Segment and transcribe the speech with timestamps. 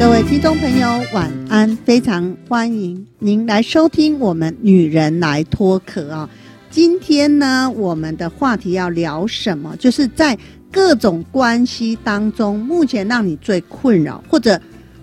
[0.00, 1.76] 各位听众朋友，晚安！
[1.84, 6.30] 非常欢迎您来收听我们《女人来脱壳》啊。
[6.70, 9.76] 今天呢，我们的话题要聊什么？
[9.76, 10.38] 就是在
[10.72, 14.58] 各种关系当中，目前让你最困扰或者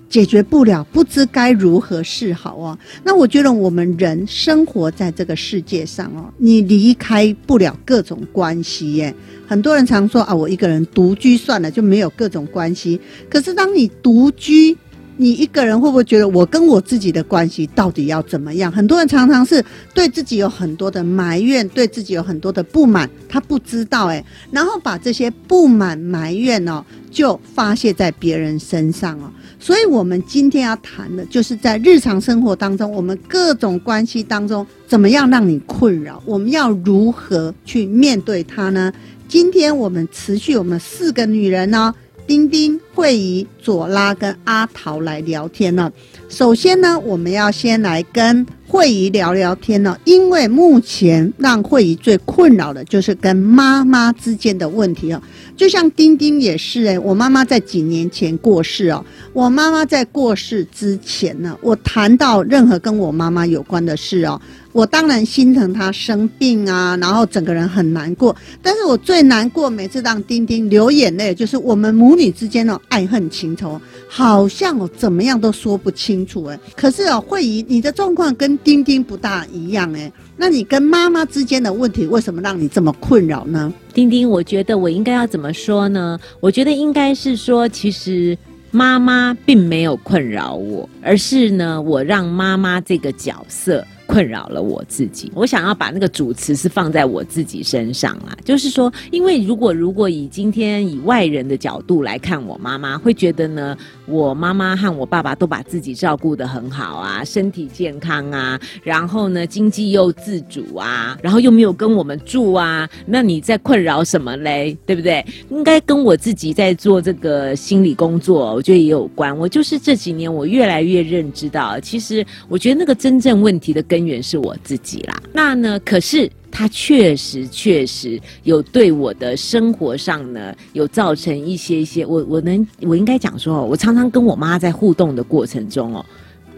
[0.09, 2.75] 解决不了，不知该如何是好哦。
[3.03, 9.14] 那我觉得我们人生活在这个世界上哦，你离开不了各种关系耶。
[9.45, 13.00] 很多人常说啊，我一个人独居算了，就没有各种关系。
[13.30, 14.75] 可是当你独居，
[15.20, 18.71] 你一个人会不会觉得我跟我自己的关系到底要怎么样？
[18.71, 19.63] 很多人常常是
[19.94, 29.31] 对自己有很多的埋怨，对自己有很多的不满，他不知道诶，然后把这些不满埋怨哦，就发泄在别人身上哦。
[29.59, 36.22] 所以，我们今天要谈的就是在日常生活当中，我们各种关系当中，怎么样让你困扰？
[36.25, 38.94] 我们要如何去面对它呢？
[39.27, 41.94] 今天我们持续我们四个女人呢。
[42.27, 45.92] 丁丁、慧仪、左拉跟阿桃来聊天了。
[46.30, 55.22] 首先呢，我们要先来跟慧仪聊聊天了，因为目前让慧仪最困扰的就是跟妈妈之间的问题哦。
[55.58, 59.04] 就像丁丁也是诶，我妈妈在几年前过世哦。
[59.34, 64.40] 我妈妈在过世之前呢，我谈到任何跟我妈妈有关的事哦。
[64.73, 68.36] 我当然心疼她生病啊，然后整个人很难过。
[68.62, 76.59] 但是我最难过，每次让丁丁流眼泪，就是我们母女之间的爱恨情仇，好像我怎么样都说不清楚哎。
[76.75, 80.09] 可是哦，慧仪，你的状况跟丁丁不大一样哎。
[80.38, 83.73] 那你跟妈妈之间的问题，为什么让你这么困扰呢？
[83.94, 86.20] 丁丁，我觉得我应该要怎么说呢？
[86.39, 88.37] 我觉得应该是说，其实
[88.70, 93.83] 妈妈并没有困扰我，而是呢，我让妈妈这个角色。
[94.08, 114.76] 困扰了我自己，我想要把那个主词是放在我自己身上啦，就是说，因为如果如果以今天以外人的角度来看，我妈妈会觉得呢，我妈妈和我爸爸都把自己照顾得很好啊，身体健康啊，然后呢，经济又自主啊，然后又没有跟我们住啊，那你在困扰什么嘞？
[114.86, 115.24] 对不对？
[115.50, 119.38] 应该跟我自己在做这个心理工作，我觉得也有关。
[119.38, 123.96] 我就是这几年我越来越认知到，其实我觉得那个真正问题的根。
[123.97, 125.80] 根源是我自己啦，那呢？
[125.80, 132.06] 可是他确实确实有对我的生活上呢，有造成一些一些。
[132.06, 136.06] 我我能我应该讲说，我常常跟我妈在互动的过程中哦，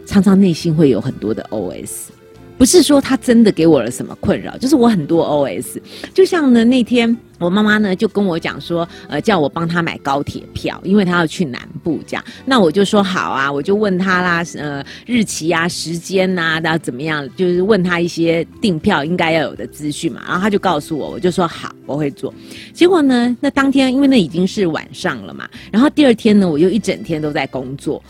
[0.05, 2.09] 常常内心会有很多的 OS。
[2.59, 5.77] 不是说他真的给我了什么困扰，就是我很多 OS。
[6.13, 12.23] 就像呢，那天我妈妈呢就跟我讲说，呃，叫我帮她买高铁票，因为她要去南部这样。
[12.43, 20.21] 那我就说好啊，我就问她啦，呃，日期啊、时间呐，要怎么样，就是问她一些订票应该要有的资讯嘛。
[20.27, 22.33] 然后她就告诉我，我就说好，我会做。
[22.73, 28.03] 结果呢，那当天因为那已经是晚上了嘛，然后第二天呢，我又一整天都在工作。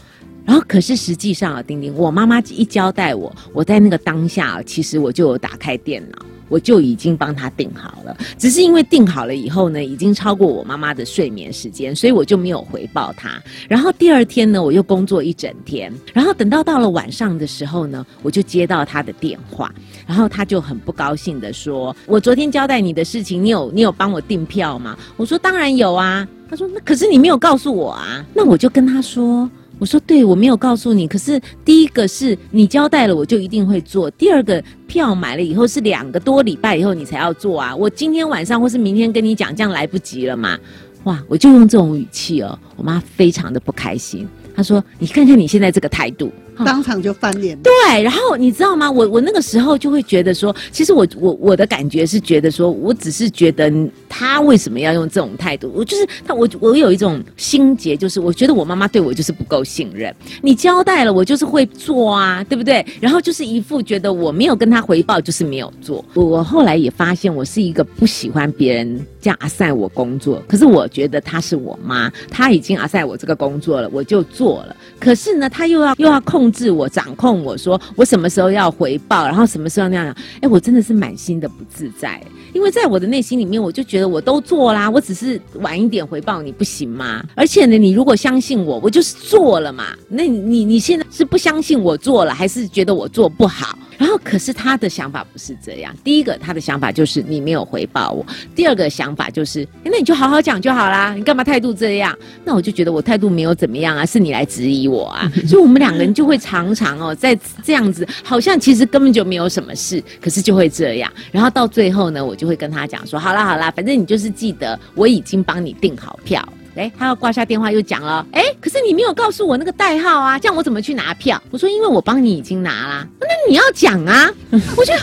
[0.49, 8.17] 然后，可是实际上啊，丁丁，我妈妈一交代我，我在那个当下，其实我就有打开电脑，我就已经帮她订好了。
[8.35, 13.39] 只是因为订好了以后呢，已经超过我妈妈的睡眠时间，所以我就没有回报她。
[13.67, 15.93] 然后第二天呢，我又工作一整天。
[16.15, 19.71] 然后等到到了晚上的时候呢，我就接到她的电话，
[20.07, 29.47] 然后她就很不高兴的说：“我昨天交代你的事情，你有你有帮我订票吗？”我说：“当然有啊。”她说：“那可是你没有告诉我啊。”那我就跟她说。
[29.79, 31.07] 我说对，我没有告诉你。
[31.07, 34.11] 可是第一个是你交代了，我就一定会做。
[34.11, 37.75] 第二个票买了以后是两个多礼拜以后你才要做啊。
[37.75, 40.59] 我今天晚上或是明天跟你讲，这样来不及了嘛？
[41.05, 41.23] 哇！
[41.29, 44.27] 我就用这种语气哦，我妈非常的不开心。
[44.53, 46.29] 她说：“你看看你现在这个态度。”
[46.65, 47.57] 当场就翻脸。
[47.61, 48.89] 对，然后你知道吗？
[48.89, 53.71] 我我那个时候就会觉得说，其实我我我的感觉是觉得说，我只是觉得
[54.07, 55.71] 他为什么要用这种态度？
[55.75, 60.13] 我就是他，我我有一种心结，就是我觉得我妈妈对我就是不够信任。
[60.41, 62.85] 你交代了，我就是会做啊，对不对？
[62.99, 66.03] 然后就是一副觉得我没有跟他回报，就是没有做。
[66.13, 74.75] 我我后来也发现，我是一个不喜欢别人这样阿塞我工作，可是我觉得她是我妈，她已经阿塞我这个工作了，我就做了。
[74.99, 80.15] 可是呢，她又要又要控制我、掌控我，说我什么时候要回报，然后什么时候那样。
[80.41, 82.21] 哎，我真的是满心的不自在，
[82.53, 87.23] 因为在我的内心里面，我就觉得我都做啦，我只是晚一点回报你不行吗？
[87.35, 89.87] 而且呢，你如果相信我，我就是做了嘛。
[90.07, 93.77] 那你你现在是不相信我做了，还是觉得我做不好？
[93.99, 95.93] 然后，可是他的想法不是这样。
[96.05, 98.25] 第一个，他的想法就是你没有回报我；
[98.55, 102.17] 第二个想法就是，那你就好好讲就好啦，你干嘛态度这样？
[102.45, 105.29] 那我就觉得我态度没有怎么样啊，是你来质疑我啊。
[105.45, 111.11] 所以，我们两个人就会常常哦，在这样子，好像其实根本就没有什么事，可是就会这样。
[111.29, 116.47] 然后到最后呢，我就会跟他讲说：好啦好啦，反正你就是记得我已经帮你订好票。
[116.79, 121.41] 哎，他要挂下电话又讲了，哎，可是你没有告诉我那个代号啊，这样我怎么去拿票？
[121.51, 124.29] 我说因为我帮你已经拿啦，那你要讲啊，
[124.77, 124.93] 我就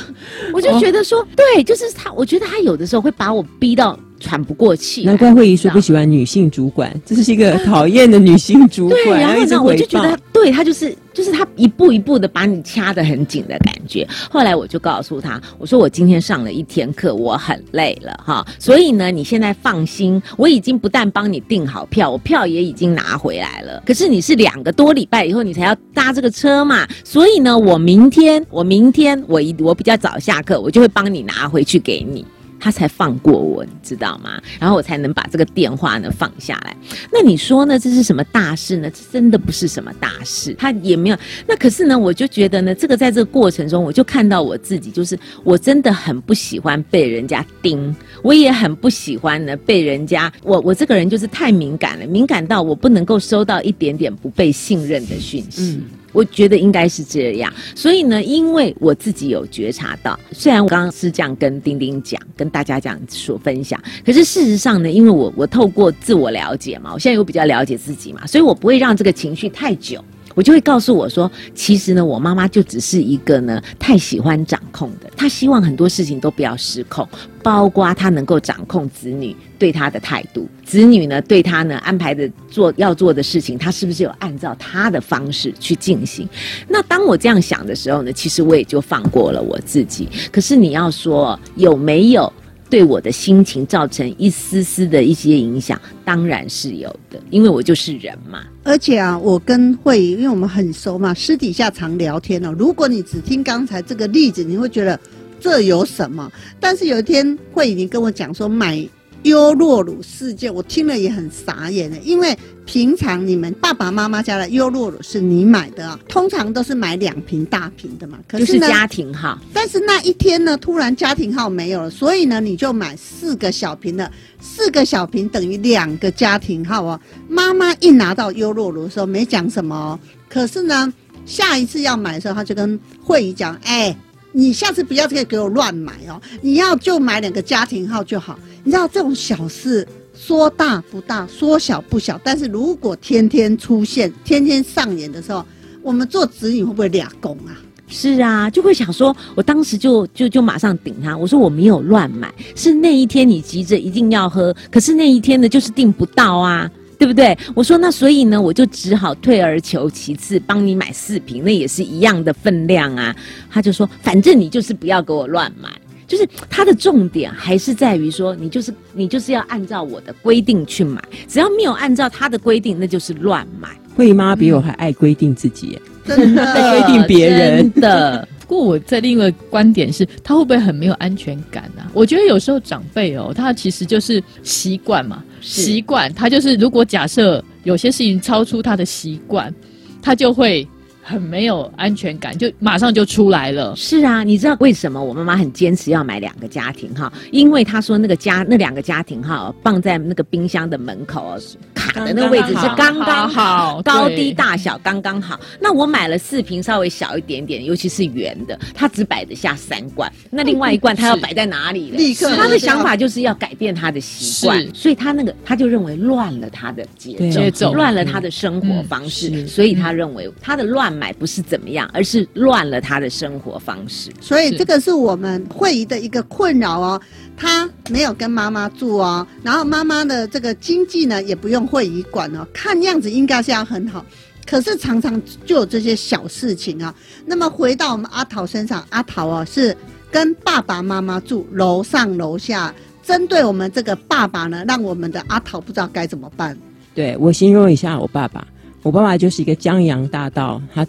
[0.55, 3.99] 我就觉得说，对，就是他，我觉得他有的时候会把我逼到。
[4.19, 9.05] 喘不过气，难怪会议说不喜欢女性主管，这是一个讨厌的女性主管。
[9.05, 10.19] 对，然后呢，我就觉得，
[10.51, 14.07] 他就是就是他一步一步的把你掐得很紧的感觉。
[14.31, 23.83] 后来我就告诉他，我说我今天上了一天课，我很累了哈，所以呢，你现在放心，我已经不但帮你订好票，我票也已经拿回来了。
[23.87, 32.25] 可是你是两个多礼拜以后你才要搭这个车嘛，所以呢，我明天我明天我一我比较早下课，我就会帮你拿回去给你。
[32.59, 34.41] 他才放过我，你知道吗？
[34.59, 36.77] 然后我才能把这个电话呢放下来。
[37.13, 37.79] 那你说呢？
[37.79, 38.91] 这是什么大事呢？
[38.91, 41.17] 这真的不是什么大事，他也没有。
[41.47, 50.33] 那可是呢，我就觉得呢，这个在这个过程中，我就看到我自己，就是我真的很不喜欢被人家盯，我也很不喜欢呢被人家。
[50.43, 55.81] 我我这个人就是太敏感了，敏感到我不能够收到一点点不被信任的讯息。
[56.13, 70.03] 我觉得应该是这样，所以呢，因为我自己有觉察到，虽然我刚刚是这样跟丁丁讲，跟大家这样说分享，可是事实上呢，因为我我透过自我了解嘛，我现在又比较了解自己嘛，所以我不会让这个情绪太久。
[70.37, 77.09] 我就会告诉我说，其实呢，我妈妈就只是一个呢太喜欢掌控的，她希望很多事情都不要失控，
[77.43, 86.29] 包括她能够掌控子女对她的态度，子女呢对她呢安排的做要做的事情，她是不是有按照她的方式去进行？
[86.69, 90.07] 那当我这样想的时候呢，其实我也就放过了我自己。
[90.31, 92.31] 可是你要说有没有？
[92.69, 98.45] 对我的心情造成一丝丝的一些影响，当然是有的，因为我就是人嘛。
[98.65, 102.55] 而且啊，我跟慧怡，因为我们很熟嘛，私底下常聊天哦。
[102.59, 104.99] 如果你只听刚才这个例子，你会觉得
[105.41, 106.31] 这有什么？
[106.59, 108.87] 但是有一天慧怡你跟我讲说买。
[109.27, 119.37] 优酪乳事件，我听了也很傻眼的，因为平常你们爸爸妈妈家的优酪乳是你买的啊，通常都是买两瓶大瓶的嘛，可是家庭号。
[119.53, 124.09] 但是那一天呢，突然家庭号没有了，所以呢，你就买四个小瓶的，
[124.41, 127.01] 四个小瓶等于两个家庭号哦。
[127.29, 129.99] 妈妈一拿到优酪乳的时候没讲什么，
[130.29, 130.93] 可是呢，
[131.25, 133.97] 下一次要买的时候，他就跟慧怡讲，哎。
[134.39, 136.21] 你下次不要再给我乱买哦！
[136.43, 138.39] 你要就买两个家庭号就好。
[138.65, 145.43] 你知道这种小事说大不大，说小不小，但是如果天天出现、天天上演的时候，
[145.81, 147.57] 我们做子女会不会俩公啊？
[147.89, 156.71] 是啊，就会想说，我当时就就就马上顶他，我说我没有乱买，是那一天你急着一定要喝，可是那一天呢就是订不到啊。
[156.99, 157.37] 对不对？
[157.55, 163.15] 我说那所以呢，我就只好退而求其次，帮你买四瓶，那也是一样的分量啊。
[163.51, 165.69] 他就说，反正你就是不要给我乱买，
[166.07, 173.69] 就是他的重点还是在于说，你就是你就是要按照我的规定去买，只要没有按照他的规定，那就是乱买。
[173.95, 178.27] 慧妈比我还爱规定自己，真的 规定别人的。
[178.41, 181.83] 不过我在另一个观点是，他会不会很没有安全感呢？
[181.93, 189.55] 我觉得有时候长辈哦，他其实就是习惯嘛，习惯他就是如果假设有些事情超出他的习惯，
[190.03, 190.67] 他就会。
[191.09, 193.73] 很没有安全感，就马上就出来了。
[193.77, 197.13] 是啊，你知道为什么我妈妈很坚持要买两个家庭哈？
[197.31, 201.39] 因为她说那个家那两个家庭哈放在那个冰箱的门口
[201.77, 205.39] 卡的那个位置是刚刚好，高低大小刚刚好。
[205.61, 210.13] 那我买了四瓶稍微小一点点，尤其是圆的，它只摆得下三罐。
[210.29, 211.93] 那另外一罐它要摆在哪里？
[211.93, 220.96] 立刻，他的想法就是要改变他的习惯，所以他那个他就认为乱了他的节奏，乱了他的生活方式，所以他认为他的乱。
[220.97, 224.11] 买不是怎么样，而是乱了他的生活方式。
[224.21, 227.01] 所以这个是我们会仪的一个困扰哦。
[227.37, 232.47] 他没有跟妈妈住哦，然后妈妈的这个经济呢也不用会仪管哦。
[232.53, 234.05] 看样子应该是要很好，
[234.47, 236.95] 可是常常就有这些小事情啊。
[237.27, 239.77] 那么回到我们阿桃身上，阿桃哦是
[240.11, 242.75] 跟爸爸妈妈住楼上楼下。
[243.03, 246.59] 针对我们这个爸爸呢，让我们的阿桃不知道该怎么办。
[246.93, 248.45] 对我形容一下我爸爸，
[248.83, 250.87] 我爸爸就是一个江洋大盗，他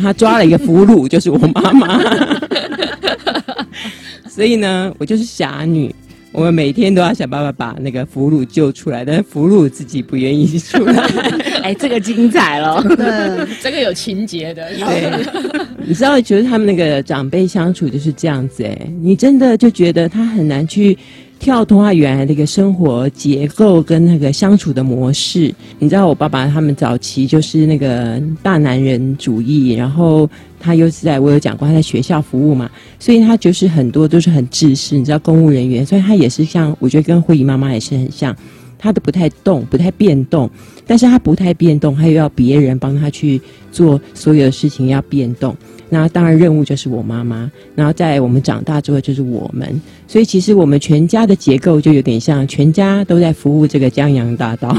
[0.00, 1.98] 他抓了一个俘虏，就是我妈妈。
[4.28, 5.94] 所以呢，我就是侠女。
[6.32, 10.94] 我们每天都要想办法把那个俘虏救出来，但是俘虏自己不愿意出来。
[11.60, 12.80] 哎，这个精彩了。
[12.84, 15.26] 对， 这个有情节的，对，
[15.84, 20.96] 你知道，觉得他们那个长辈相处就是这样子哎，你真的就觉得他很难去
[21.40, 25.52] 跳脱他原来的一个生活结构跟那个相处的模式。
[25.78, 30.28] 你知道，我爸爸他们早期就是那个大男人主义，然后
[30.60, 38.36] 他又是在我有讲过他在学校服务嘛，所以他就是很多都是很自私，你知道，公务人员，所以他也是像我觉得跟慧仪妈妈也是很像。
[38.82, 40.48] 他都不太动，不太变动，
[40.86, 43.38] 但是他不太变动，他又要别人帮他去
[43.70, 45.54] 做所有的事情要变动。
[45.92, 54.76] 那当然任务就是我妈妈，然后在我们长大之后就是我们，所以其实我们全家的结构就有点像全家都在服务这个江洋大盗。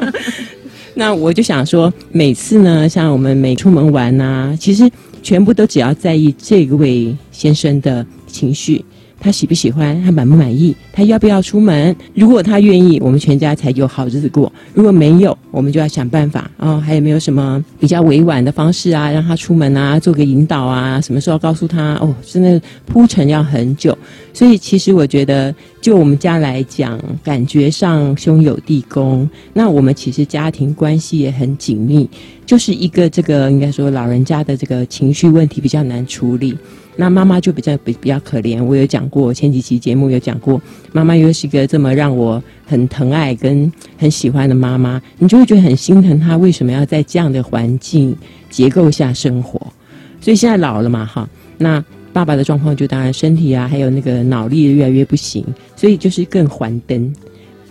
[0.94, 4.90] 那我就想说，每次呢，像我们每出门玩呐，其实
[5.22, 8.84] 全部都只要在意这位先生的情绪。
[9.20, 10.02] 他喜不喜欢？
[10.02, 10.74] 他满不满意？
[10.92, 11.94] 他要不要出门？
[12.14, 16.82] 如果他愿意，我们全家才有好日子过；如果没有，我们就要想办法哦。
[16.84, 19.10] 还有没有什么比较委婉的方式啊？
[19.10, 21.00] 让他出门啊，做个引导啊？
[21.00, 21.94] 什么时候告诉他？
[21.96, 23.96] 哦，真的铺陈要很久。
[24.32, 29.28] 所以其实我觉得，就我们家来讲，感觉上兄友弟恭。
[29.52, 32.08] 那我们其实家庭关系也很紧密，
[32.46, 36.56] 就是一个这个应该说老人家的这个情绪问题比较难处理。
[36.96, 40.60] 那妈妈就比较比比较可怜，我有讲过前几期节目有讲过，
[40.92, 48.14] 妈妈又是一个这么让我很疼爱跟很喜欢的妈妈，你就会觉得很心疼她为什么要在这样的环境
[48.50, 49.58] 结构下生活。
[50.20, 51.82] 所以现在老了嘛，哈，那
[52.12, 55.42] 爸爸的状况就当然身体啊，还有那个脑力越来越不行，
[55.76, 57.10] 所以就是更还灯。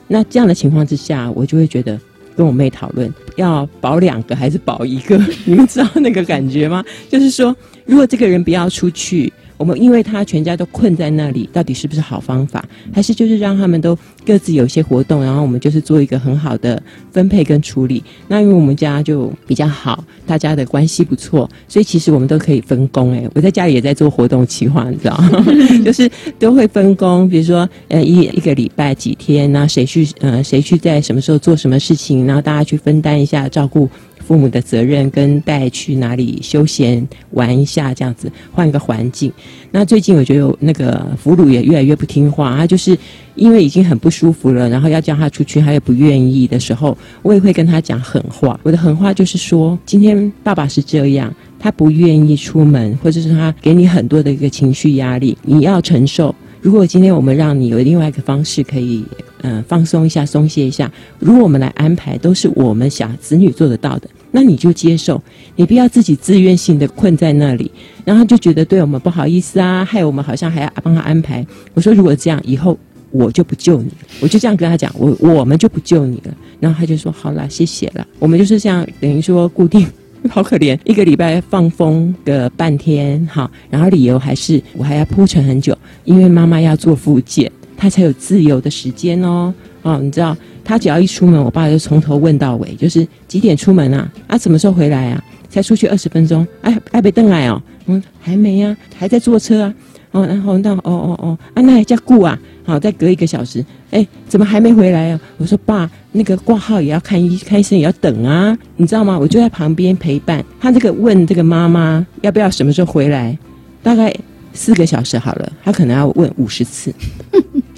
[0.07, 1.99] 那这样的情况之下，我就会觉得
[2.35, 6.83] 跟我妹讨论要保两个还是保一个， 你们知道那个感觉吗？
[7.09, 7.55] 就是说。
[7.89, 12.63] 如果这个人不要出去，我们因为他全家都困在那里，到底是不是好方法？
[12.93, 16.81] 还是就是让他们都各自有一些活动，然后我们就是做一个很好的
[17.11, 18.03] 分配跟处理。
[18.27, 23.11] 那因为我们家就比较好，大家的关系不错，所以其实我们都可以分工。
[23.11, 25.19] 哎，我在家里也在做活动企划，你知道，
[25.83, 27.27] 就是都会分工。
[27.27, 33.89] 比如说，呃，一一个礼拜几天，那谁去呃谁去在什么时候做什么事情，然后大家去分担一下照顾。
[34.29, 39.33] 父母的责任跟带去哪里休闲玩一下，这样子换个环境。
[39.71, 42.95] 那最近我觉得那个俘虏也越来越不听话，他就是
[43.33, 48.59] 因为已经很不舒服了，然后要叫他出去，他又不愿意的时候，我也会跟他讲狠话。
[48.61, 56.35] 我的狠话就是说，今天爸爸是这样，他不愿意出门，或者是他给你很多的一个情绪压力，你要承受。
[56.61, 59.03] 如果今天我们让你有另外一个方式可以。
[59.41, 60.91] 嗯，放松一下，松懈一下。
[61.17, 65.21] 如果我们来安排，都是我们想子女做得到的，那你就接受，
[65.55, 67.71] 你不要自己自愿性的困在那里，
[68.05, 71.45] 然后就觉得对我们不好意思啊，害我们好像还要帮他安排。
[71.73, 72.77] 我说，如果这样，以后
[73.11, 76.33] 我就不救你，我就这样跟他讲，我我们就不救你了。
[76.59, 78.05] 然后他就说，好了，谢谢了。
[78.19, 79.87] 我们就是这样，等于说固定，
[80.29, 87.51] 好可怜，一个礼拜放风个半天，好，然后理由还是我还要铺陈很久，因为妈妈要做复健。
[87.75, 94.11] 她才有自由的时间哦，哦，你知道，他只要一出门，我爸就从头问到尾，就是几点出门啊？
[94.27, 95.23] 啊，什么时候回来啊？
[95.49, 99.73] 才出去二十分钟，哎，爱被瞪来哦，嗯，还没呀，还在坐车啊，
[100.11, 102.37] 哦，然后到，哦哦哦，啊，那还叫顾啊？
[102.63, 105.19] 好，再隔一个小时，哎，怎么还没回来啊？
[105.37, 109.17] 我说爸，那个挂号也要看医，看医生也要等啊，你知道吗？
[109.17, 113.37] 我就在旁边陪伴他，这个问这个妈妈要不要什么时候回来，
[113.81, 114.13] 大概。
[114.51, 116.91] 四个小时好了，他可能要问五十次，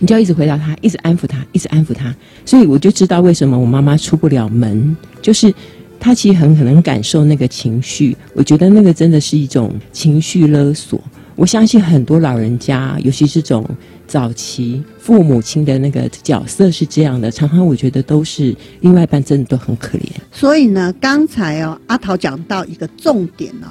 [0.01, 2.13] 你就要一直回答他，一直安抚他，一直安抚他。
[2.43, 5.53] 所以我就知道为什么我妈妈出不了门，就是
[5.99, 8.17] 她其实很可能感受那个情绪。
[8.33, 10.99] 我觉得那个真的是一种情绪勒索。
[11.35, 13.63] 我相信很多老人家，尤其是这种
[14.07, 20.07] 早期父母亲的那个角色是这样的，常常我觉得都是另外一半真的都很可怜。
[20.31, 23.69] 所以呢，刚才哦，阿桃讲到一个重点哦。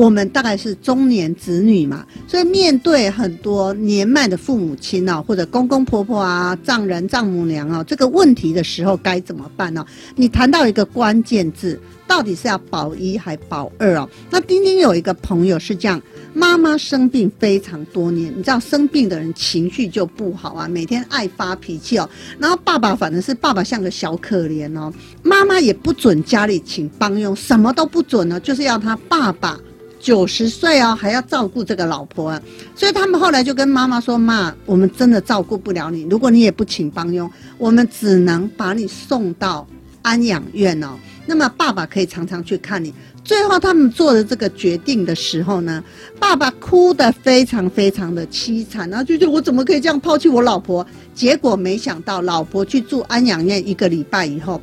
[0.00, 9.84] 我们大概是中年子女嘛，所以面对很多年迈的父母亲哦，或者公公婆婆啊、丈人丈母娘啊，这个问题的时候该怎么办呢？
[10.16, 14.08] 你谈到一个关键字，到底是要保一还保二哦？
[14.30, 16.00] 那丁丁有一个朋友是这样，
[16.32, 22.08] 妈妈生病非常多年，你知道生病的人情绪就不好啊，每天爱发脾气哦。
[22.38, 24.90] 然后爸爸反正是爸爸像个小可怜哦，
[25.22, 29.60] 妈妈也不准家里请帮佣，什么都不准呢，就是要他爸爸。
[30.00, 32.42] 九十岁哦，还要照顾这个老婆啊，
[32.74, 39.66] 所以他们后来就跟妈妈说：“妈，我们真的照顾不了你，如果你也不请帮佣，我们只能把你送到
[40.00, 40.96] 安养院哦。
[41.26, 42.92] 那么爸爸可以常常去看你。”
[43.22, 45.84] 最后他们做的这个决定的时候呢，
[46.18, 50.84] 爸爸哭得非常非常的凄惨，然后就觉得我怎么可以这样抛弃我老婆？
[51.14, 54.60] 结果没想到，老婆去住安养院一个礼拜以后。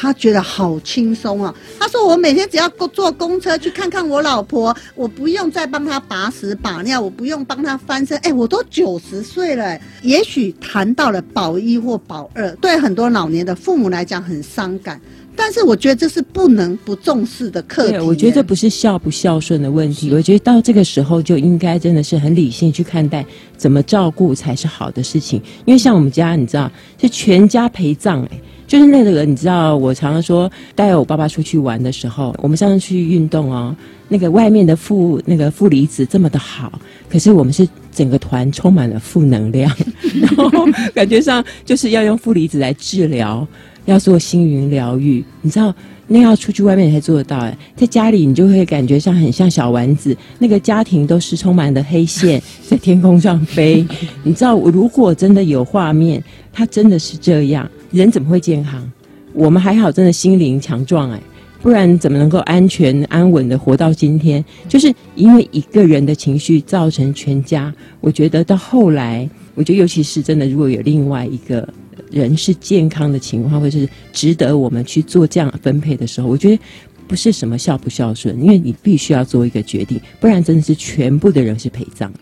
[0.00, 1.52] 他觉得好轻松啊！
[1.76, 8.16] 他说：“我每天只要坐公车去看看我老婆，我不用再帮她把屎把尿，我不用帮她翻身。
[8.18, 15.00] 哎，我都九十岁了，也许谈到了保一或保二，对很多老年的父母来讲很伤感。
[15.34, 17.98] 但是我觉得这是不能不重视的课题。
[17.98, 23.26] 我觉得这不是孝不孝顺的问题，我觉得到这个时候就应该真的是很理性去看待，
[23.56, 25.42] 怎么照顾才是好的事情。
[25.64, 33.74] 因为像我们家，你知道，是全家陪葬哎。”就是那个，你知道，我常常说带我爸爸出去玩的时候，我们上次去运动哦，
[34.08, 36.70] 那个外面的负那个负离子这么的好，
[37.08, 39.74] 可是我们是整个团充满了负能量，
[40.20, 40.50] 然后
[40.94, 43.44] 感觉上就是要用负离子来治疗，
[43.86, 45.74] 要做星云疗愈，你知道，
[46.08, 53.86] 那要出去外面才做得到哎，在家里你就会感觉像很像小丸子，那个家庭都是充满的黑线 在天空上飞，
[54.24, 56.22] 你知道，如果真的有画面，
[56.52, 57.70] 它真的是这样。
[57.90, 58.90] 人怎么会健康？
[59.34, 61.20] 我们还好，真的心灵强壮哎，
[61.62, 64.42] 不然怎么能够安全安稳的活到今天？
[64.68, 67.72] 就是因为一个人的情绪造成全家。
[68.00, 71.68] 我觉得到后来，我觉得尤其是真的，如果有另外一个
[72.10, 76.62] 人是健康的情况，或者是值得我们去做这样分配的时候，我觉得
[77.06, 82.12] 不是什么孝不孝顺，因为你必须要做一个决定，不然真的是全部的人是陪葬。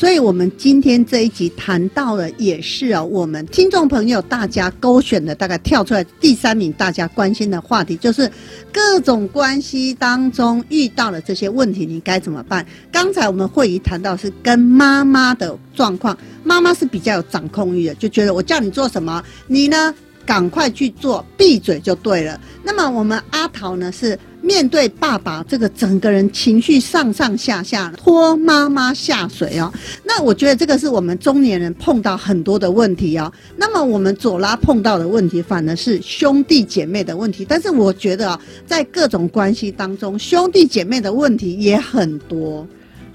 [0.00, 8.26] 所以，我们今天这一集谈到了，也是哦，我们听众朋友大家勾选的，大概跳出来第三名，大家关心的话题就是
[8.72, 12.64] 各种关系当中遇到了这些问题，你该怎么办？
[12.90, 22.40] 刚才我们会议谈到是跟妈妈的状况，妈妈是比较有掌控欲的，就觉得我叫你做什么，你呢赶快去做，闭嘴就对了。
[22.62, 24.18] 那么我们阿桃呢是。
[24.42, 29.72] 面对爸爸这个整个人情绪上上下下，拖妈妈下水哦。
[30.04, 33.32] 那我觉得这个是我们中年人碰到很多的问题哦。
[33.56, 37.44] 那么我们左拉碰到的问题，反而是兄弟姐妹的问题。
[37.48, 42.66] 但是我觉得啊，在各种关系当中，兄弟姐妹的问题也很多。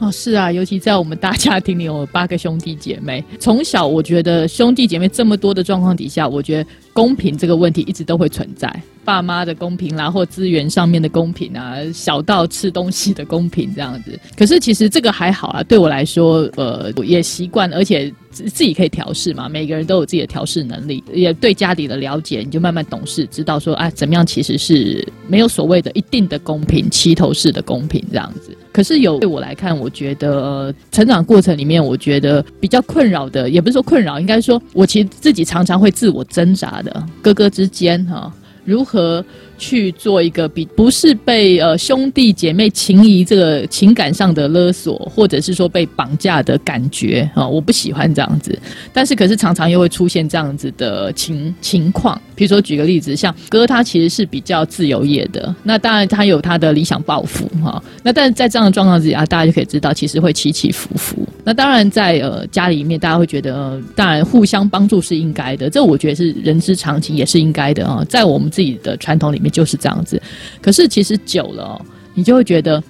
[0.05, 8.71] 哦，是啊，尤其在我们大家庭里有八个兄弟姐妹，从小我觉得兄弟姐妹这么多的状况底下，我觉得公平这个问题一直都会存在。
[9.03, 14.19] 爸妈的公平啦，或资源上面的公平啊，小到吃东西的公平这样子。
[14.38, 19.49] 可是其实这个还好啊，对我来说，呃，也习惯，而且自自己可以调试嘛。
[19.49, 28.56] 每个人都有自己的调试能力，也对家里的了解，你就慢慢懂事，知道说啊，怎么样其实是没有所谓的一定的公平，齐头式的公平这样子。
[28.75, 38.29] 可是有对我来看，我觉得成长过程里面，我觉得比较困扰的，也不是说困扰，应该说我其实自己常常会自我挣扎的，哥哥之间哈。
[38.65, 39.23] 如何
[39.58, 47.48] 去做一个比不是被呃兄弟姐妹情谊这个情感上的勒索，或者是说被绑架的感觉啊？
[47.48, 48.58] 我不喜欢这样子，
[48.94, 52.20] 但是可是常常又会出现这样子的情情况。
[52.36, 57.82] 比如说举个例子，像哥他其实是比较自由业的，那当然他有他的理想抱负哈。
[58.04, 61.18] 那但是在这样的状况之下，大家就可以知道，其实会起起伏伏。
[61.46, 68.04] 那当然在呃家里面，大家会觉得呃，当然互相帮助是应该的，这我觉得是人之常情，也是应该的啊。
[68.10, 70.21] 在我们自己的传统里面就是这样子。
[70.62, 71.79] 可是其实久了，
[72.13, 72.84] 你就会觉得。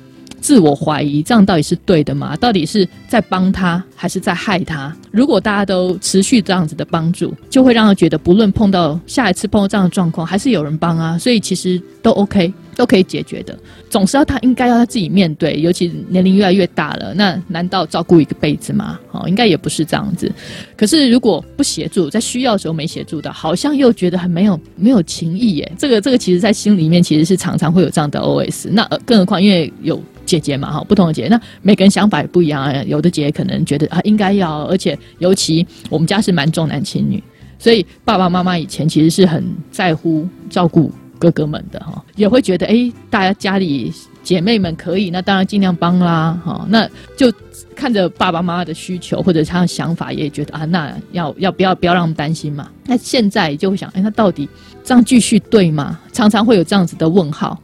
[0.46, 2.36] 自我怀疑，这样到底是对的吗？
[2.36, 4.96] 到底是在帮他，还是在害他？
[5.10, 11.18] 如果大家都持续这样子的帮助，就会让他觉得，不论碰到下一次碰到这样的状况，还是有人帮啊。
[11.18, 13.58] 所以其实都 OK，都可以解决的。
[13.90, 19.00] 总是要他应该要他自己面对，尤其年龄越来越大了，那难道照顾一个辈子吗？
[19.14, 20.32] 哦，应该也不是这样子。
[20.78, 25.72] 可是如果不协助，在需要的时候没协助到，好像又觉得很没有没有情义耶。
[25.76, 28.68] 这个这个，其实在心里面其实是常常会有这样的 OS。
[28.70, 30.00] 那更何况因为有。
[30.26, 32.84] 姐姐嘛，哈，不同的姐姐，那每个人想法也不一样啊。
[32.84, 37.24] 有的姐姐可能觉得啊，应该要，而且尤其我们家是蛮重男轻女，
[37.60, 47.32] 所以爸爸妈妈以前其实是很在乎照顾哥哥们的哈，也会觉得哎，大家家里姐妹们可以，那当然尽量帮啦，哈，那就
[47.76, 52.70] 看着爸爸妈妈的需求或者他的想法，也觉得啊，那要要不要不要让他们担心嘛？
[52.86, 54.50] 那现在就会想，哎，那到底
[54.84, 56.00] 这样继续对吗？
[56.12, 57.60] 常常会有这样子的问号。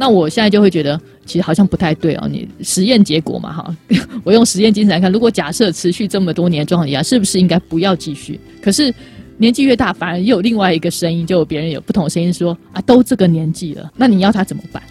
[0.00, 2.26] 那我现在就会觉得，其实好像不太对哦。
[2.26, 3.76] 你实验结果嘛，哈，
[4.24, 8.40] 我用实验精神来看，如果假设持续这么多年状况下，是不是应该不要继续？
[8.62, 8.92] 可是
[9.36, 14.82] 年纪越大，反而又有另外一个声音，就有别人有不同的声音说啊，都这个年纪了，那你要他怎么办？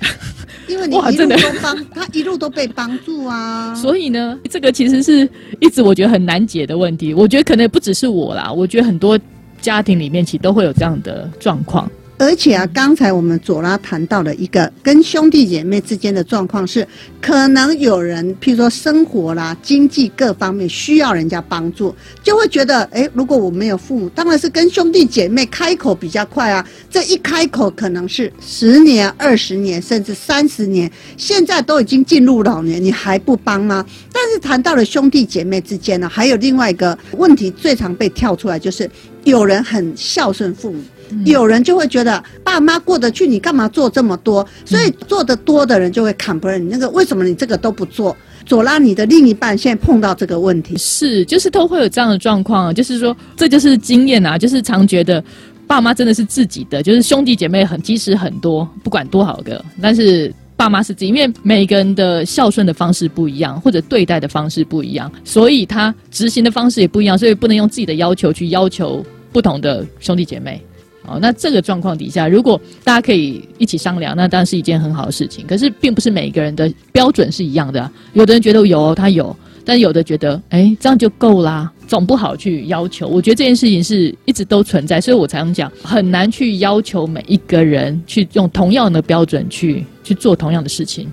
[0.68, 3.74] 因为你 一路都帮他，一路都被帮助啊。
[3.74, 5.28] 所以呢，这个其实是
[5.60, 7.16] 一直我觉得很难解的问题。
[7.16, 9.20] 我觉得可能不只是我啦，我觉得很多
[9.60, 11.90] 家庭里面其实都会有这样的状况。
[12.20, 16.86] 而且啊，刚才我们左拉谈到了一个跟兄弟姐妹之间的状况是，
[17.22, 26.68] 可能有人譬如说生活啦、经济各方面需要人家帮助，就会觉得，诶，如果我没有父母，当然是跟兄弟姐妹开口比较快啊。
[26.90, 33.86] 这一开口可能是十年、二十年，甚至三十年，现在都已经进入老年，你还不帮吗？
[34.12, 38.92] 但是谈到了兄弟姐妹之间呢，还有另外一个问题，最常被跳出来就是
[39.24, 40.84] 有人很孝顺父母。
[41.26, 44.46] 有人就会觉得爸妈过得去，你干嘛做这么多？
[44.66, 48.16] 所以做得多的人就会 complain，你那个为什么你这个都不做？
[48.46, 55.24] 左拉，你的另一半现在碰到这个问题，是，就是都会有这样的状况啊，就是说，这就是经验啊，就是常觉得
[55.68, 70.60] 爸妈真的是自己的，就是兄弟姐妹很即使很多，不管多少个，但是爸妈是自己，因为每个人的孝顺的方式不一样，或者对待的方式不一样，所以他执行的方式也不一样，所以不能用自己的要求去要求不同的兄弟姐妹。
[71.06, 75.46] 哦，那这个状况底下，如果大家可以一起商量，那当然是一件很好的事情。
[75.48, 77.90] 可是，并不是每一个人的标准是一样的。
[78.14, 79.36] 有的人觉得有，他有；
[79.66, 83.08] 但有的觉得，哎，这样就够啦，总不好去要求。
[83.08, 91.08] 我觉得这件事情是一直都存在，所以我才能讲，很难去要求每一个人去用同样的标准去去做同样的事情，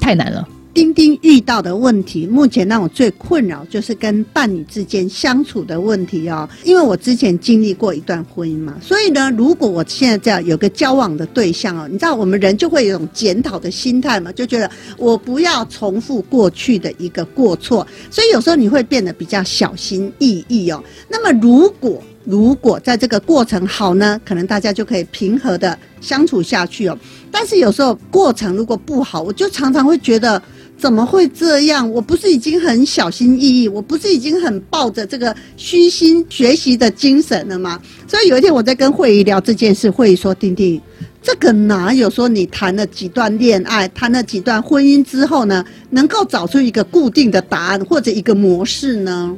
[0.00, 0.48] 太难了。
[0.74, 6.48] 丁丁遇到的问题，目前让我最困扰就是跟伴侣之间相处的问题哦。
[6.62, 20.80] 因为我之前经历过一段婚姻嘛，所以呢，如果我现在这样有个交往的对象哦，你知道我们人就会有一种检讨的心态嘛，就觉得我不要重复过去的一个过错，所以有时候你会变得比较小心翼翼哦。
[21.08, 26.96] 那么如果如果在这个过程好呢，可能大家就可以平和的相处下去哦。
[27.32, 30.40] 但是有时候过程如果不好，我就常常会觉得。
[30.78, 31.90] 怎么会这样？
[31.90, 37.80] 我不是已经很小心翼翼，我不是已经很抱着这个虚心学习的精神了吗？
[38.06, 40.80] 所以有一天我在跟慧仪聊这件事，慧仪说：“丁丁，
[41.20, 49.36] 这个哪有说你谈了几段恋爱，谈了几段婚姻之后呢，能够找出一个固定的答案或者一个模式呢？”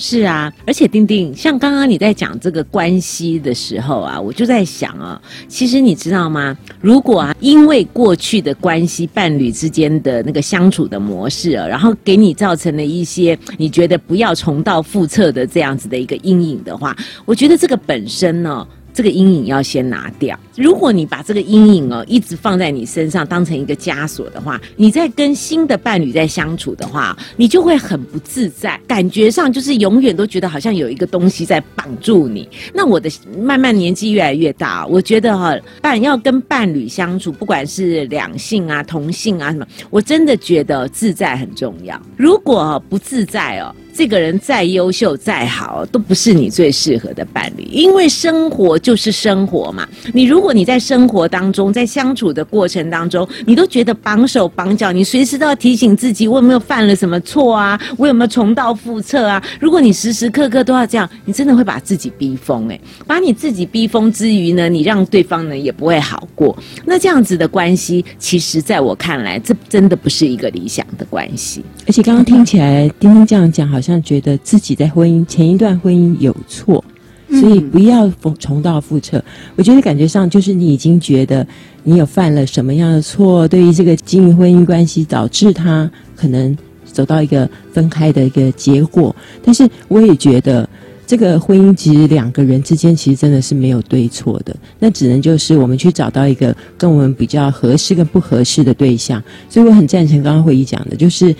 [0.00, 6.56] 是啊，而且丁丁，像刚刚你在讲这个关系的时候啊，我就在想啊，其实你知道吗？
[6.80, 18.64] 如果啊，因为过去的关系，伴侣之间的那个相处的模式啊，然后给你造成了一些你觉得不要重蹈覆辙的这样子的一个阴影的话，我觉得这个本身呢。
[18.94, 20.36] 这个阴影要先拿掉。
[20.58, 32.48] 如果你把这个阴影哦一直放在你身上，当成一个枷锁的话，你在跟新的伴侣在相处的话，你就会很不自在，感觉上就是永远都觉得好像有一个东西在绑住你。
[32.74, 42.00] 那我的慢慢年纪越来越大，我觉得哈，伴要跟伴侣相处，不管是两性啊、同性啊什么，我真的觉得自在很重要。
[42.16, 43.72] 如果不自在哦。
[43.94, 47.64] 这个人再优秀再好，都不是你最适合的伴侣。
[47.64, 49.88] 因为生活就是生活嘛。
[50.14, 57.78] 你如果如果你在生活当中，在相处的过程当中，你都觉得绑手绑脚，你随时都要提醒自己，我有没有犯了什么错啊？
[57.98, 59.44] 我有没有重蹈覆辙啊？
[59.60, 62.66] 如果你时时刻刻都要这样，你真的会把自己逼疯。
[62.70, 66.56] 诶，把你自己逼疯之余呢，你让对方呢也不会好过。
[66.86, 71.62] 那这样子的关系，其实在我看来，这真的不是一个理想的关系。
[71.86, 73.78] 而且刚刚听起来，丁丁这样讲，好。
[73.78, 76.82] 像觉得自己在婚姻前一段婚姻有错，
[77.30, 79.22] 所以不要重蹈覆辙。
[79.56, 81.46] 我觉得感觉上就是你已经觉得
[81.84, 89.14] 你有犯了什么样的错，对于这个经营婚姻关系导致他可能走到一个分开的一个结果。
[89.42, 90.68] 但是我也觉得
[91.06, 99.22] 这个婚姻其实两个人之间其实真的是没有对错的，那只能就是我们去找到一个跟我们比较合适跟不合适的对象。
[99.48, 101.34] 所以我很赞成刚刚会议讲的，就是。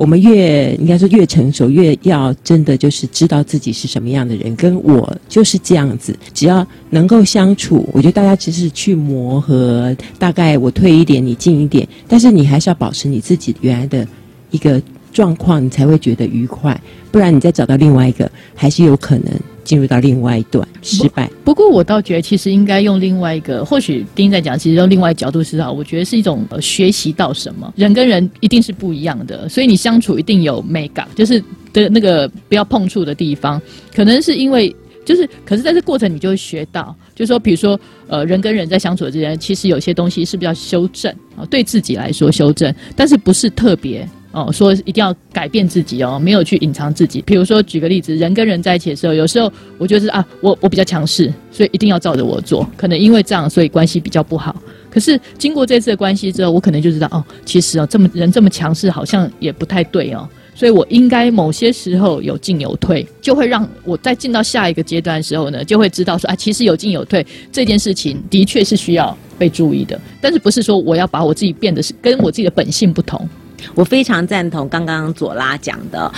[0.00, 6.18] 我们越应该说越成熟，越要真的就是知道自己是什么样的人，跟我就是这样子。
[6.32, 9.94] 只要能够相处，我觉得大家其实去磨合。
[10.18, 14.08] 大概我退一点，你进一点，但是你还是要保持你自己原来的
[14.50, 14.80] 一个
[15.12, 16.80] 状况，你才会觉得愉快。
[17.12, 19.26] 不然你再找到另外一个，还是有可能。
[19.64, 21.30] 进入到另外一段失败。
[21.44, 27.72] 不过我倒觉得，其实应该用另外一个，或许丁在讲，其实用另外角度思考，我觉得是一种学习到什么。
[27.76, 31.42] 人跟人一定是不一样的，所以你相处一定有美感，就是
[31.72, 33.60] 的那个不要碰触的地方。
[33.94, 44.08] 可能是因为，就是可是在这过程你就会学到，就是说，比如说，呃，人跟人在相处之间，其实有些东西是不是要修正啊，对自己来说修正，但是不是特别。
[44.32, 47.20] 哦，说一定要改变自己哦，没有去隐藏自己。
[47.22, 52.68] 比如说，举个例子，人跟人在一起的时候，有时候我觉得是啊，我我比较强势，所以一定要照着我做。
[52.76, 54.54] 可能因为这样，所以关系比较不好。
[54.88, 60.28] 可是经过这次的关系之后，我可能就知道哦，其实哦，这么人这么强势，好像也不太对哦。
[60.54, 73.26] 所以我应该某些时候有进有退，就会让我在进到下一个阶段的时候呢，就会知道说啊，其实有进有退这件事情的确是需要被注意的，但是不是说我要把我自己变得是跟我自己的本性不同。
[73.74, 76.10] 我非常赞同刚刚左拉讲的，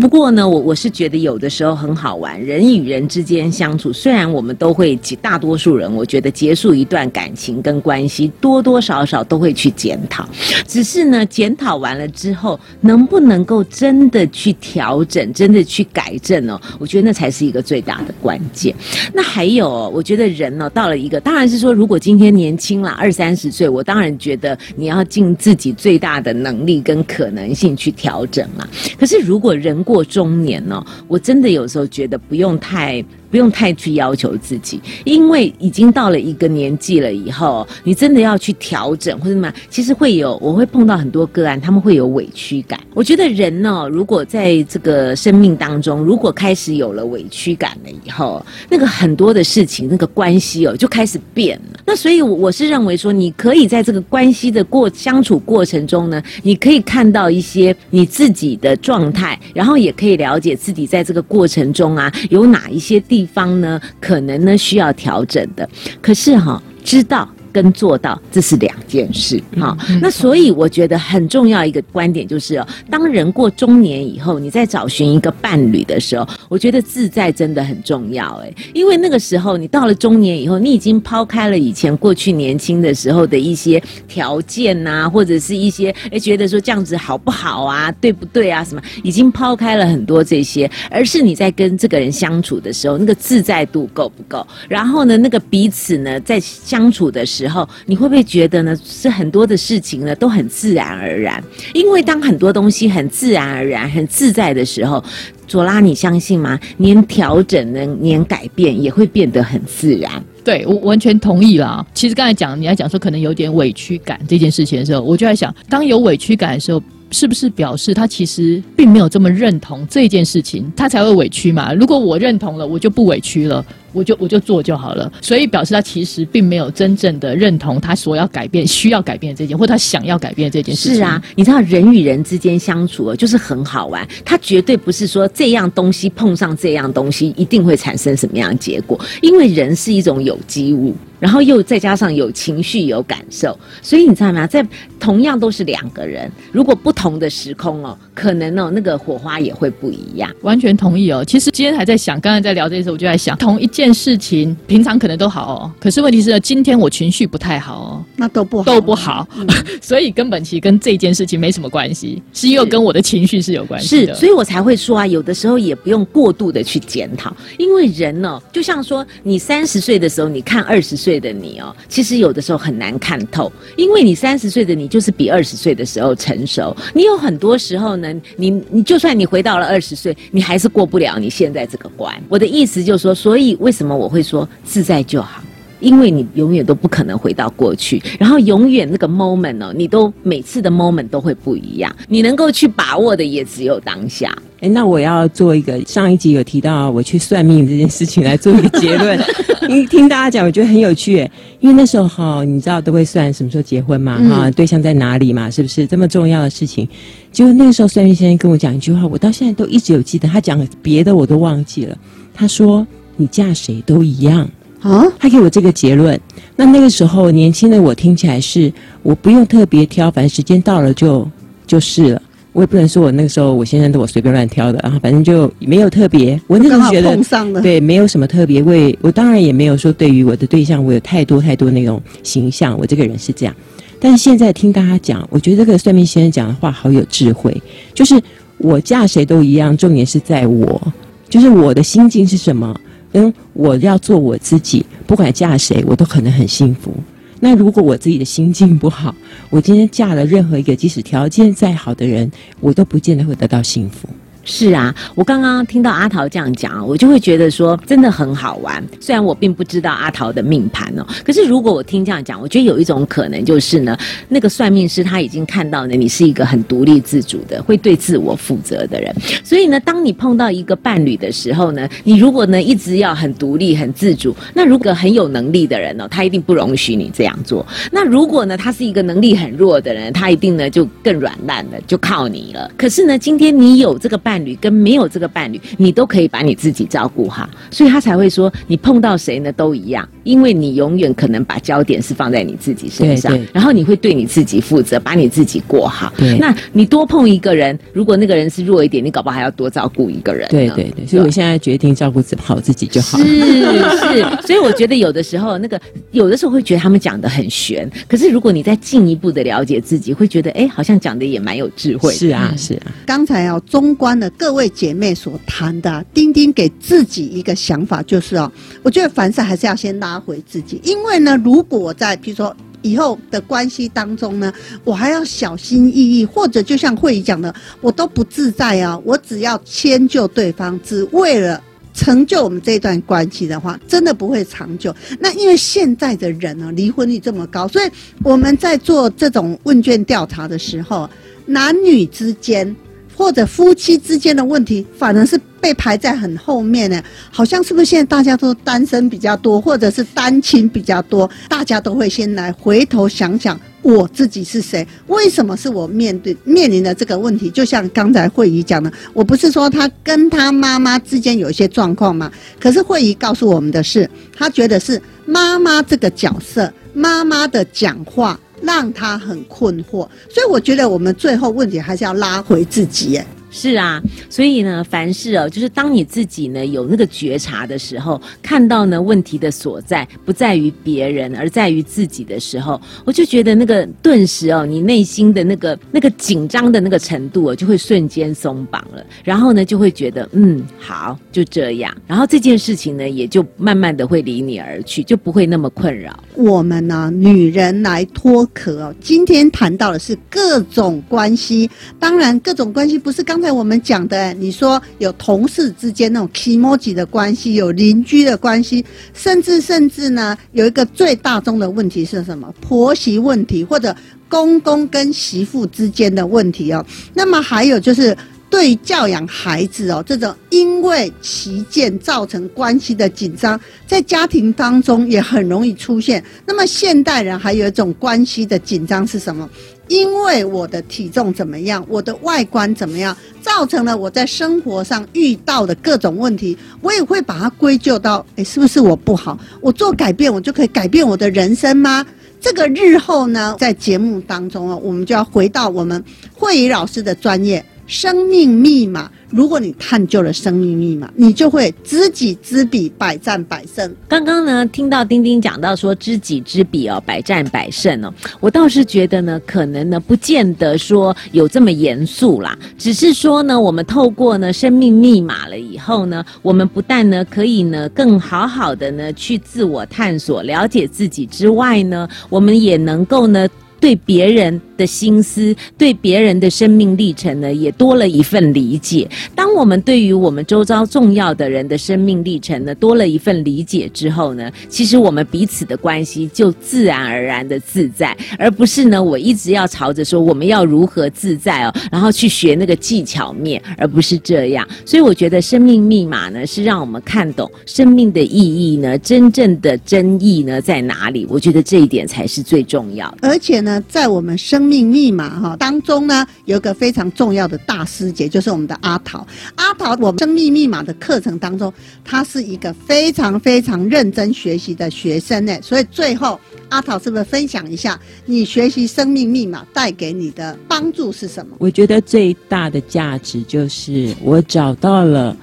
[0.00, 10.28] 不过呢，我我是觉得有的时候很好玩，人与人之间相处，虽然我们都会，大多数人我觉得结束一段感情跟关系，多多少少都会去检讨，
[10.66, 16.60] 只是呢，检讨完了之后，能不能够真的去调整，真的去改正哦？
[16.78, 18.74] 我觉得那才是一个最大的关键。
[19.12, 26.82] 那还有，我觉得人呢，到了一个，当然是说，如果今天年轻了二三十岁，我当然觉得你要尽自己最大的能力。
[26.88, 28.66] 跟可能性去调整嘛。
[28.98, 33.04] 可是如果人过中年呢，我真的有时候觉得不用太。
[33.30, 42.78] 不用太去要求自己，因为已经到了一个年纪了以后，你真的要去调整或者什么，其实会有，我会碰到很多个案，他们会有委屈感。
[42.94, 51.80] 我觉得人呢，如果在这个生命当中，如果开始有了委屈感了以后，那个很多的事情，那个关系哦，就开始变了。
[51.84, 63.17] 那所以我我是认为说，你可以在这个关系的过相处过程中呢，你可以看到一些你自己的状态，然后也可以了解自己在这个过程中啊，有哪一些地。
[63.18, 65.68] 地方呢，可能呢需要调整的，
[66.00, 67.28] 可是哈，知道。
[67.52, 69.76] 跟做到这是两件事，哈。
[70.00, 94.46] 那所以我觉得很重要一个观点就是哦，当人过中年以后，你在找寻一个伴侣的时候，我觉得自在真的很重要，哎，因为那个时候你到了中年以后，你已经抛开了以前过去年轻的时候的一些条件呐，或者是一些哎觉得说这样子好不好啊，对不对啊，什么，已经抛开了很多这些，而是你在跟这个人相处的时候，那个自在度够不够？
[94.68, 98.76] 然后呢，那个彼此呢，在相处的时候，时候你会不会觉得呢？
[98.84, 105.02] 是很多的事情呢都很自然而然，因为当很多东西很自然而然、很自在的时候，
[105.46, 106.58] 左拉，你相信吗？
[106.78, 110.10] 连调整呢，连改变也会变得很自然。
[110.42, 111.86] 对我完全同意啦。
[111.94, 116.82] 其实刚才讲你要讲说可能有点委屈感这件事情的时候，我就在想，当有委屈感的时候。
[117.10, 121.72] 是不是表示他其实并没有这么认同这件事情，他才会委屈嘛？
[121.72, 125.10] 如果我认同了，我就不委屈了，我就我就做就好了。
[125.20, 130.96] 所以表示他其实并没有真正的认同他所要改变、需要改变这件，或他想要改变这件事情。
[130.96, 140.94] 是啊，你知道人与人之间相处就是很好玩，他绝对不是说这样东西碰上这样东西一定会产生什么样的结果，因为人是一种有机物。
[141.20, 144.46] 然后又再加上有情绪、有感受，所以你知道吗？
[144.46, 144.64] 在
[145.00, 150.30] 同样都是两个人，如果不同的时空哦，可能哦那个火花也会不一样。
[150.42, 151.24] 完全同意哦。
[151.24, 159.26] 其实今天还在想，刚才在聊这些，我就在想，同一件事情，平常可能都好哦，可是问题是今天我情绪不太好哦，那都不好，都不好，
[159.82, 164.14] 所以根本其实跟这件事情没什么关系，是又跟我的情绪是有关系的。
[164.14, 171.08] 是，所以我才会说啊，有的时候也不用过度的去检讨，因为人呢，就像说你三十岁的时候，你看二十岁。
[171.08, 176.76] 岁的你哦，其实有的时候很难看透，因为你三十岁的你就是比二十岁的时候成熟。
[176.92, 182.14] 你有很多时候呢，你你就算你回到了二十岁，你还是过不了你现在这个关。
[182.28, 185.42] 我的意思就是说，所以为什么我会说自在就好？
[185.78, 194.34] 因为你永远都不可能回到过去，然后永远那个 moment 哦，你都每次的 moment 都会不一样，你能够去把握的也只有当下。
[194.60, 199.20] 哎，那我要做一个上一集有提到我去算命这件事情来做一个结论，
[199.68, 201.30] 因为听大家讲，我觉得很有趣。
[201.60, 206.88] 因为那时候哈，你知道都会算什么时候结婚嘛，哈，对象在哪里嘛，是不是这么重要的事情？
[207.30, 211.96] 结果那个时候算命先生跟我讲一句话，我到现在都一直有记得，他讲别的我都忘记了。
[212.34, 212.86] 他说
[213.18, 214.48] ：“你嫁谁都一样。”
[214.80, 216.18] 啊，他给我这个结论。
[216.54, 221.28] 那那个时候年轻的我听起来是，我不用特别挑，反正时间到了就
[221.66, 222.22] 就是了。
[222.52, 226.40] 我也不能说我那个时候我先生都我随便乱挑的，然后反正就没有特别。
[226.46, 227.16] 我那时候觉得
[227.60, 228.62] 对，没有什么特别。
[228.62, 233.54] 为我当然也没有说对于我的对象我有太多太多那种形象，我这个人是这样。
[234.00, 237.60] 但是现在听大家讲，我觉得这个算命先生讲的话好有智慧。
[237.94, 238.20] 就是
[238.58, 240.80] 我嫁谁都一样，重点是在我，
[241.28, 242.74] 就是我的心境是什么。
[243.12, 246.92] 因为，我要做我自己，不管嫁谁，我都可能很幸福。
[247.40, 249.14] 那如果我自己的心境不好，
[249.48, 254.08] 我今天嫁了任何一个，即使条件再好的人，我都不见得会得到幸福。
[254.50, 258.82] 是啊，我刚刚听到阿桃这样讲啊，我就会觉得说真的很好玩。
[258.98, 263.96] 虽然我并不知道阿桃的命盘哦，可是如果我听这样讲，我觉得有一种可能就是呢，
[264.28, 269.14] 那个算命师他已经看到呢，你是一个很独立自主的、会对自我负责的人。
[269.44, 277.64] 所以呢，当你碰到一个伴侣的时候呢，你如果呢一直要很独立、很自主，那如果很有能力的人呢，他一定不容许你这样做。
[277.92, 282.70] 那如果呢，他是一个能力很弱的人，他一定呢就更软烂了，就靠你了。
[282.78, 296.12] 可是呢，今天你有这个伴侣跟没有这个伴侣，你都可以把你自己照顾好，所以他才会说你碰到谁呢都一样，因为你永远可能把焦点是放在你自己身上对对，然后你会对你自己负责，把你自己过好。
[296.16, 300.48] 对那你多碰一个人，如果那个人是弱一点，你搞不好还要多照顾一个人。
[300.48, 303.18] 对对对，所以我现在决定照顾自好自己就好。
[303.18, 312.18] 是是， 所以我觉得有的时候那个有的时候会觉得他们讲的很玄，可是如果你再进一步的了解自己，会觉得哎，好像讲的也蛮有智慧的。
[312.18, 318.50] 是啊，是啊，刚才哦，中观的各位姐妹所谈的，丁丁给自己一个想法，就是哦，
[318.82, 322.54] 我觉得凡事还是要先拉回自己，因为呢，如果我在比如说。
[322.82, 324.54] 以后的关系当中呢，
[324.84, 328.96] 我还要小心翼翼，或者就像慧仪讲的，我都不自在啊。
[329.04, 331.60] 我只要迁就对方，只为了
[331.92, 334.94] 成就我们这段关系的话，真的不会长久。
[335.18, 337.90] 那因为现在的人呢，离婚率这么高，所以
[338.22, 341.10] 我们在做这种问卷调查的时候，
[341.46, 342.74] 男女之间
[343.18, 347.02] 或者夫妻之间的问题，反而是被排在很后面呢。
[347.32, 351.28] 好像是不是现在大家都单身比较多，或者是单亲比较多？
[351.48, 357.50] 大家都会先来回头想想我自己是谁，为什么是我面对面临的这个问题？
[357.50, 362.30] 就像刚才慧仪讲的，我不是说他跟他妈妈之间有一些状况吗？
[362.60, 368.38] 可是慧仪告诉我们的是，他觉得是妈妈这个角色，妈妈的讲话。
[368.62, 373.20] 让他很困惑，所以我觉得我们最后问题还是要拉回自己。
[373.50, 396.18] 是啊，所以呢，凡事哦，就是当你自己呢有那个觉察的时候，看到呢问题的所在不在于别人，而在于自己的时候，我就觉得那个顿时哦，你内心的那个那个紧张的那个程度哦，就会瞬间松绑了，然后呢就会觉得嗯好就这样，然后这件事情呢也就慢慢的会离你而去，就不会那么困扰。
[396.34, 398.94] 我们呢、女人来脱壳哦。
[399.00, 412.52] 今天谈到的是各种关系，当然各种关系不是刚刚才我们讲的，你说有同事之间那种 emoji 的关系，有邻居的关系，甚至甚至呢，有一个最大宗的问题是什么？
[412.60, 413.94] 婆媳问题或者
[414.28, 416.84] 公公跟媳妇之间的问题哦。
[417.14, 418.16] 那么还有就是。
[418.50, 426.24] 对教养孩子哦，这种因为旗舰造成关系的紧张，在家庭当中也很容易出现。
[426.46, 429.46] 那么现代人还有一种关系的紧张是什么？
[429.88, 439.38] 因为我的体重怎么样，我的外观怎么样，造成了我在生活上遇到的各种问题，我也会把它归咎到，诶，是不是我不好？
[439.60, 442.06] 我做改变，我就可以改变我的人生吗？
[442.40, 446.02] 这个日后呢，在节目当中啊，我们就要回到我们
[446.34, 447.64] 慧怡老师的专业。
[447.88, 453.92] 生命密码，如果你探究了生命密码，你就会知己知彼，百战百胜。
[454.06, 473.48] 刚刚呢，听到丁丁讲到说知己知彼哦，百战百胜哦，我倒是觉得呢，可能呢，不见得说有这么严肃啦，只是说呢，我们透过呢生命密码了以后呢，我们不但呢可以呢更好好的呢去自我探索、了解自己之外呢，我们也能够呢。
[473.80, 479.08] 对别人的心思，对别人的生命历程呢，也多了一份理解。
[479.34, 494.66] 当我们对于我们周遭重要的人的生命历程呢，多了一份理解之后呢，其实我们彼此的关系就自然而然的自在，而不是呢，我一直要朝着说我们要如何自在哦，然后去学那个技巧面，而不是这样。
[494.84, 501.26] 所以我觉得生命密码呢，是让我们看懂生命的意义呢，真正的真意呢在哪里。
[501.28, 503.28] 我觉得这一点才是最重要的。
[503.28, 503.67] 而且呢。
[503.88, 509.26] 在我们生命密码哈当中呢，有一个非常重要的大师姐，就是我们的阿桃。
[509.56, 511.72] 阿桃，我们生命密码的课程当中，
[512.04, 515.58] 她是一个非常非常认真学习的学生呢。
[515.60, 521.56] 所以最后，阿桃是不是分享一下你学习生命密码带给你的帮助是什么？
[521.58, 525.36] 我觉得最大的价值就是我找到了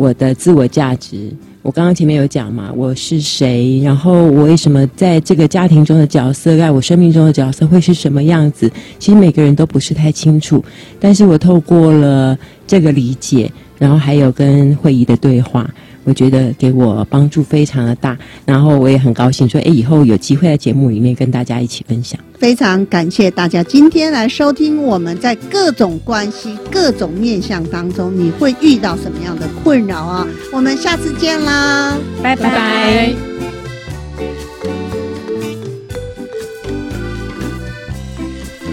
[0.00, 1.30] 我的自我价值。
[1.60, 8.72] 我刚刚前面有讲嘛，我是谁，然后我为什么在这个家庭中的角色，在我生命中的角色会是什么样子？
[8.98, 10.64] 其实每个人都不是太清楚，
[10.98, 12.36] 但是我透过了
[12.66, 15.70] 这个理解，然后还有跟慧仪的对话，
[16.04, 18.16] 我觉得给我帮助非常的大。
[18.44, 22.18] 然后我也很高兴说，哎，以后有机会在节目里面跟大家一起分享。
[22.38, 30.26] 非常感谢大家今天来收听我们在各种关系、各种面向当中，你会遇到什么样的困扰啊？
[30.52, 33.12] 我们下次见啦，拜拜拜。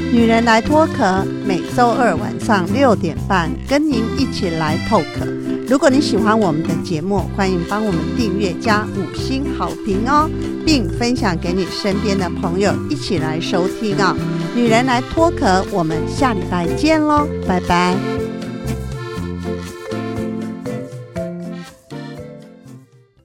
[0.09, 5.27] 女人来脱壳，每周二晚上六点半跟您一起来透壳。
[5.67, 10.29] 如果你喜欢我们的节目，欢迎帮我们订阅加五星好评哦，
[10.65, 14.15] 并分享给你身边的朋友一起来收听啊、
[14.55, 17.95] 女人来脱壳，我们下礼拜见喽，拜拜。